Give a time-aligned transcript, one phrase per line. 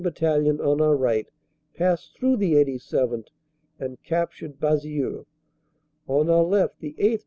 [0.03, 1.27] Battalion on our right
[1.75, 3.27] passed through the 87th.
[3.79, 5.27] and captured Basieux.
[6.07, 7.19] On our left the 8th.